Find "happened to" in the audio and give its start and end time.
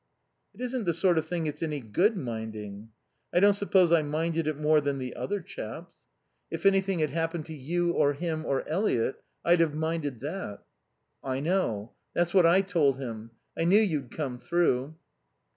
7.11-7.53